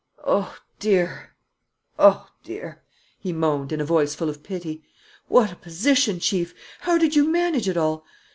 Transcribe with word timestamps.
"Oh, 0.25 0.57
dear, 0.79 1.35
oh 1.99 2.27
dear!" 2.43 2.81
he 3.19 3.31
moaned, 3.31 3.71
in 3.71 3.79
a 3.79 3.85
voice 3.85 4.15
full 4.15 4.29
of 4.31 4.41
pity. 4.41 4.83
"What 5.27 5.51
a 5.51 5.55
position, 5.55 6.19
Chief! 6.19 6.55
How 6.79 6.97
did 6.97 7.15
you 7.15 7.29
manage 7.29 7.69
it 7.69 7.77
all? 7.77 8.03